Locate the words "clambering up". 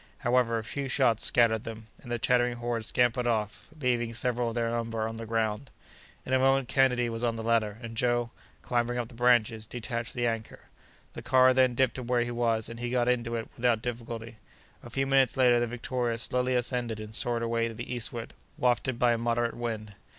8.63-9.09